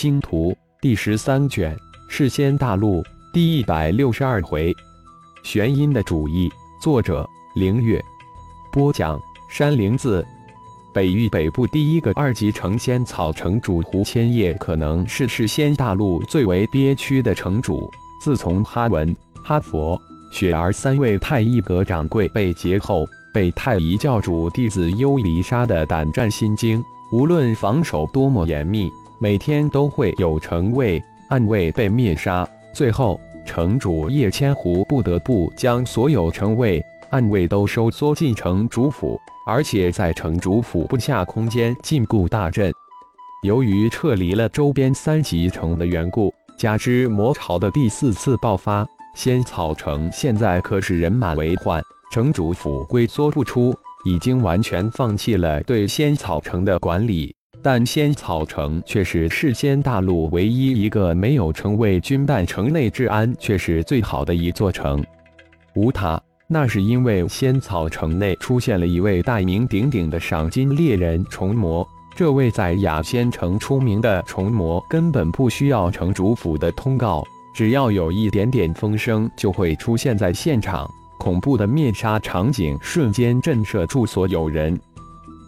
[0.00, 1.74] 星图》第十三卷
[2.08, 4.72] 《世仙大陆》第一百六十二回，
[5.42, 6.48] 玄阴的主意，
[6.80, 8.00] 作者：凌月，
[8.70, 10.24] 播讲：山灵子。
[10.94, 17.90] 北域北部第一个二级成仙草城主胡千叶，可能是世仙大陆最为憋屈的城主。
[18.22, 19.12] 自从哈文、
[19.42, 23.04] 哈佛、雪儿三位太一阁掌柜被劫后，
[23.34, 26.80] 被太一教主弟子幽离杀得胆战心惊。
[27.10, 28.88] 无论防守多么严密，
[29.20, 32.48] 每天都会有城卫、暗卫被灭杀。
[32.72, 42.72] 最后，城主叶千湖不得不将所有城卫、暗卫都收缩进城主府，而且在城主府不下空间禁锢大阵。
[43.42, 51.82] 由于撤离了周边三级城的缘故，加之魔潮的第四次爆发，仙草城现在可是人满为患，
[52.12, 53.74] 城主府龟缩不出。
[54.04, 65.04] 已经完全放弃了对仙草城的管理，但仙草城却是世间大陆唯一一个没有成为军，办城内治安却是最好的一座城。
[65.74, 71.86] 无他，那是因为仙草城内出现了一位大名鼎鼎的赏金猎人虫魔。
[72.16, 77.22] 这位在雅仙城出名的虫魔，根本不需要城主府的通告，
[77.54, 80.88] 只要有一点点风声，就会出现在现场。
[81.18, 84.78] 恐怖的灭杀场景瞬间震慑住所有人。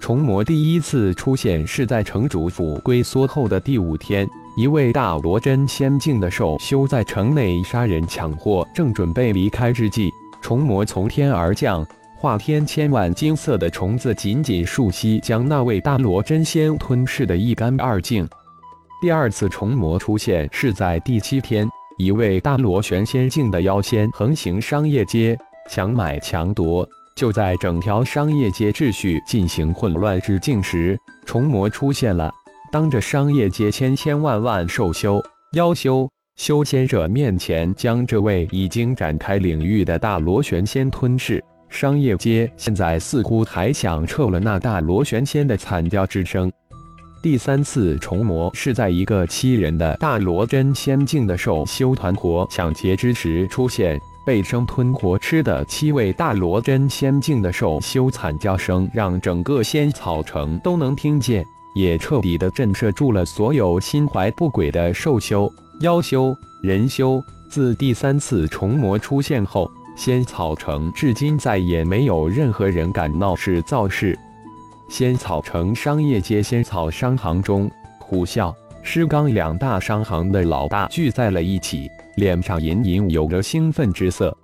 [0.00, 10.10] 虫魔第一次出现是在城主府龟缩后的第五天，一位大罗真仙境的兽修在城内杀人抢货，正准备离开之际，
[10.40, 11.84] 虫魔从天而降，
[12.16, 18.26] 化天千万金色的虫子，紧紧束吸，将那位大罗真仙吞噬得一干二净。
[19.02, 25.36] 第二次虫魔出现是在第七天，一位大罗玄仙境的妖仙横行商业街。
[25.70, 26.88] 强买强夺，
[27.18, 32.32] 就在整条商业街秩序进行混乱之境时，虫魔出现了，
[32.70, 35.20] 当着商业街千千万万兽修、
[35.54, 41.42] 妖修、修仙者面前，将这位已经展开领域的大螺旋仙吞噬。
[41.68, 46.48] 商业街现在似乎还响彻了那大螺旋仙的惨叫之声。
[47.20, 54.00] 第三次虫魔是在一个七人的大罗真仙境的兽修团伙抢劫之时出现。
[54.28, 61.42] 被生吞活吃的七位大罗真仙境的兽修惨叫声，让整个仙草城都能听见，
[61.74, 65.50] 也彻底的震慑住了所有心怀不轨的兽修、
[65.80, 67.24] 妖修、人修。
[67.48, 69.66] 自第三次虫魔出现后，
[69.96, 74.14] 仙草城至今再也没有任何人敢闹事造事。
[74.90, 81.90] 仙草城商业街仙草商行中，虎啸、狮刚两大商行的老大聚在了一起。
[82.18, 84.36] 脸上隐隐有着兴奋之色。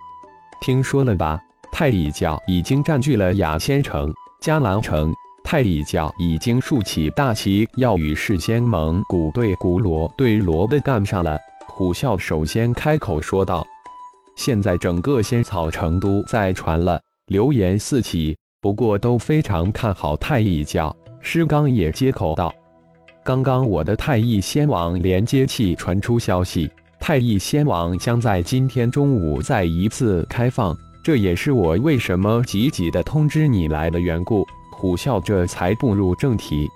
[0.61, 1.39] 听说了吧？
[1.71, 5.13] 太乙教已经占据了雅仙城、迦兰城。
[5.43, 11.37] 太乙教已经竖起大旗，要与世仙盟古对古罗对罗的干上了。
[11.67, 13.63] 虎啸首先开口说道
[14.35, 22.51] ：“现在整个仙草城都在传了，流言四起，不过都非常看好太乙教。”师刚也接口道
[23.23, 34.45] ：“刚刚我的太乙仙王连接器传出消息。”太乙仙王将在今天中午再一次开放，这也是我为什么急急的通知你来的缘故。
[34.71, 36.69] 虎啸这才步入正题。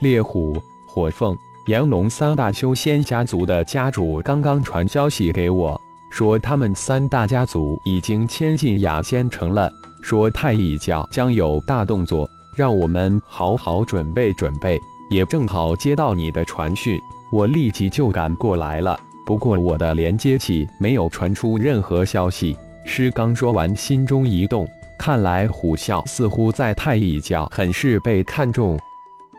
[0.00, 0.56] 烈虎、
[0.88, 5.78] 火凤、炎龙三大修仙家族的家主刚刚传消息给我，
[6.10, 14.80] 说他们三大家族已经迁进雅仙城了，说太乙教将有大动作，让我们好好准备准备。
[15.10, 16.98] 也正好接到你的传讯，
[17.30, 18.98] 我立即就赶过来了。
[19.26, 22.56] 不过我的连接器没有传出任何消息。
[22.84, 24.64] 师刚说完，心中一动，
[24.96, 28.78] 看来虎啸似乎在太乙教很是被看中。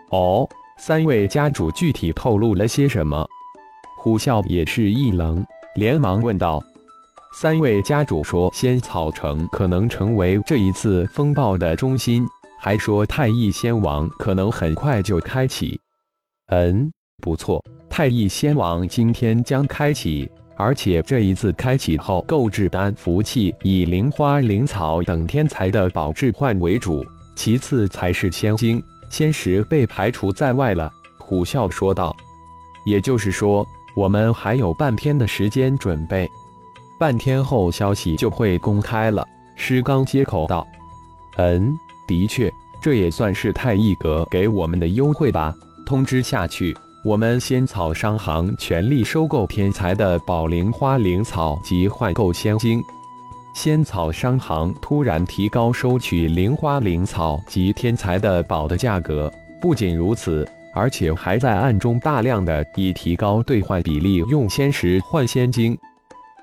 [0.09, 0.45] 哦，
[0.77, 3.25] 三位家主具体透露了些什么？
[3.97, 5.41] 虎啸也是一愣，
[5.75, 6.61] 连忙问道
[7.39, 12.27] ：“三位家主说，仙草城可能成为这一次风暴的中心，
[12.59, 15.79] 还说太乙仙王可能很快就开启。”
[16.51, 17.63] 嗯，不错。
[17.89, 27.03] 太乙仙王今天将开启，而且这一次开启后，购置丹符器以灵花、灵草等天材的宝置换为主，
[27.35, 30.91] 其次才是仙晶、仙石被排除在外了。
[31.17, 32.15] 虎啸说道
[32.85, 36.29] ：“也就是说，我们还有半天的时间准备，
[36.99, 39.25] 半天后消息就会公开了。”
[39.55, 40.67] 师刚接口道
[41.37, 41.73] ：“嗯，
[42.07, 45.53] 的确，这也算是太一阁给我们的优惠吧。
[45.85, 52.83] 通知下去。”我们仙草商行全力收购天才的宝灵花灵草及换购仙晶。
[53.53, 59.31] 仙草商行突然提高收取灵花灵草及天才的宝的价格。
[59.61, 65.77] 不仅如此，而且还在暗中大量的以提高兑换比例用仙石换仙晶。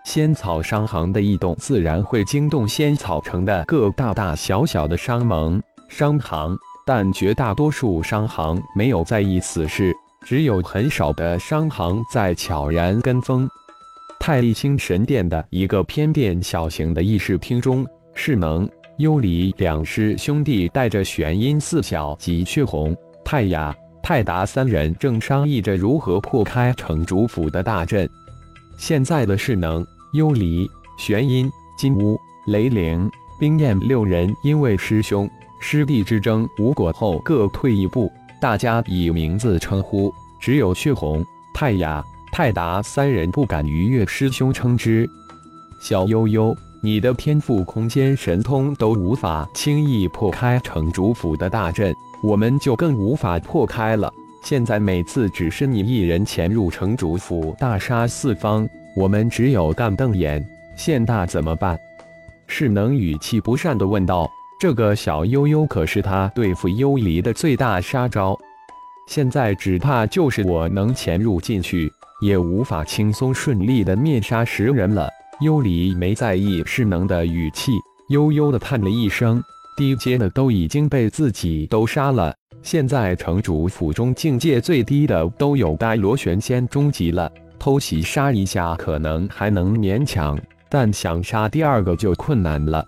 [0.07, 6.57] 仙草商行的异动，自然会惊动仙草城的各大大小小的商盟、商行，
[6.87, 13.49] 但绝大多数商行没有在意此事，只有很少的商行在悄然跟风。
[14.19, 18.69] 太一星神殿的一个偏殿小型的议事厅中，世能、
[18.99, 28.09] 幽离两师兄弟带着玄阴四小及血红、泰雅、泰达三人正商议着如何破开城主府的大阵。
[28.79, 29.87] 现在的势能。
[30.15, 32.17] 幽离、玄阴、金乌、
[32.47, 33.11] 雷灵、
[33.41, 35.29] 冰焰六人因为师兄
[35.61, 38.09] 师弟之争无果后各退一步，
[38.45, 41.25] 大家以名字称呼，只有血红、
[41.55, 45.09] 泰雅、泰达三人不敢逾越师兄称之。
[45.81, 54.13] 小悠悠，你的天赋空间神通都无法轻易破开城主府的大阵，我们就更无法破开了。
[54.43, 58.69] 现在每次只是你一人潜入城主府，大杀四方。
[58.95, 60.47] 我们只有干瞪眼，
[60.77, 61.79] 现大怎么办？
[62.47, 64.31] 世能语气不善地问道
[64.65, 68.35] ：“这个小悠悠可是他对付幽离的最大杀招，
[69.07, 75.07] 现在只怕就是我能潜入进去，也无法轻松顺利的灭杀十人了。”
[75.43, 77.73] 幽离没在意世能的语气，
[78.09, 79.39] 悠悠地叹了一声
[79.77, 90.39] ：“低阶的都已经被自己都杀了，现在城主府中境界最低的都有该螺旋仙中级了。”偷袭杀一下可能还能勉强，
[90.71, 92.83] 但想杀第二个就困难了。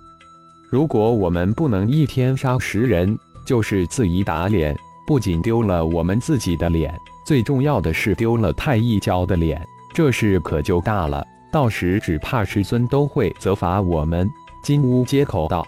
[0.77, 6.95] 如果我们不能一天杀十人，就是自己打脸，不仅丢了我们自己的脸，
[7.25, 9.59] 最重要的是丢了太一教的脸，
[9.95, 11.27] 这事可就大了。
[11.51, 14.29] 到时只怕师尊都会责罚我们。
[14.63, 15.67] 金乌接口道：“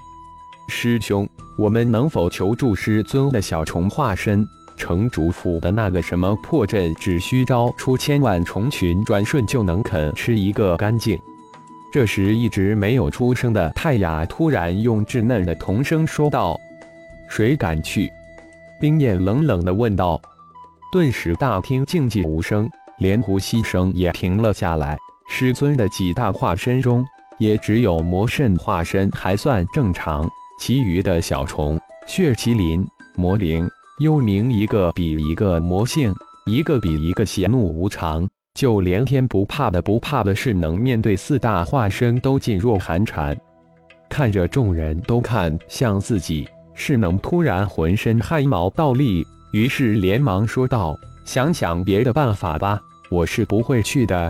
[0.69, 1.27] 师兄，
[1.57, 4.47] 我们能否求助师尊的小虫化身？”
[4.77, 11.19] 城主府的那个什么破阵，只需招出千万虫群，转瞬就能啃吃一个干净。
[11.91, 16.59] 这时，一直没有出声的泰雅突然用稚嫩的童声说道
[17.29, 18.13] ：“谁敢去？”
[18.79, 20.21] 冰焰冷冷地问道。
[20.93, 22.69] 顿时，大厅静寂无声，
[22.99, 24.99] 连呼吸声也停了下来。
[25.31, 27.05] 师尊的几大化身中，
[27.39, 33.69] 也只有魔圣化身还算正常，其余的小虫、血麒麟、魔灵。
[34.01, 36.15] 幽冥一个比一个魔性，
[36.47, 43.39] 一个比一个邪怒无常，就连天不怕的不怕的是能面对四大化身都噤若寒蝉。
[44.09, 46.45] 看着众人都看向自己，
[46.75, 50.93] 是能突然浑身汗毛倒立，于是连忙说道
[51.25, 52.81] ：“想想别的办法吧，
[53.13, 54.29] 我是不会去的。”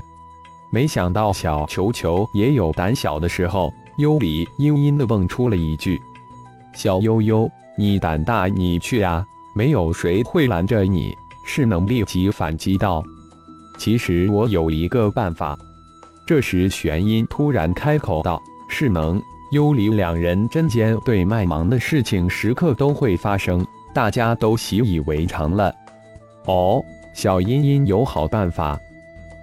[0.70, 5.98] 没想到小球球也有胆小的时候，幽里阴阴的蹦出了一句
[6.76, 9.24] ：“小悠悠，你胆大，你去啊！”
[9.56, 11.16] 没有谁会拦着你，
[11.46, 13.02] 是能立即反击道
[13.78, 15.58] ：“其实我有一个办法。”
[16.26, 19.18] 这时，玄阴突然开口道：“是能。”
[19.50, 25.74] 幽离两人针尖对麦芒的事情时刻都会发生，大家都习以为常了。
[26.44, 26.84] 哦，
[27.14, 28.78] 小音音有好办法。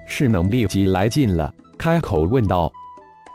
[0.05, 2.71] 是能立即来劲了，开口问道：“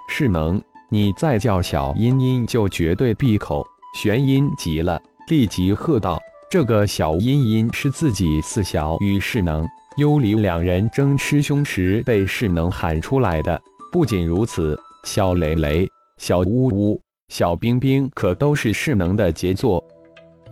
[0.08, 6.20] 是能，你再叫小音音就绝对闭口。”玄阴急了，立即喝道。
[6.48, 9.66] 这个小音音是自己四小与世能、
[10.00, 13.60] 幽离两人争师兄时被世能喊出来的。
[13.92, 15.86] 不仅如此，小雷雷、
[16.16, 16.98] 小呜呜、
[17.28, 19.84] 小冰冰可都是世能的杰作。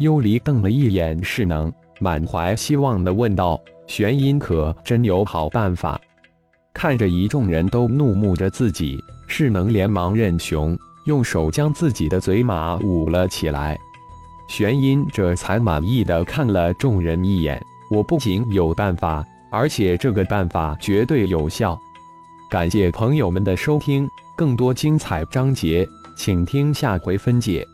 [0.00, 3.58] 幽离瞪了一眼世能，满怀希望地问道
[3.88, 5.98] ：“玄阴可真有好办法？”
[6.74, 13.78] 看着一众人都怒目着自己，世能连忙认雄，用手将自己的嘴马捂了起来。
[14.46, 17.58] 玄阴这才满意的看了众人一眼，
[17.90, 21.78] 我不仅有办法，而且这个办法绝对有效。
[22.50, 25.86] 感谢朋友们的收听，更多精彩章节，
[26.16, 27.66] 请听下回分解。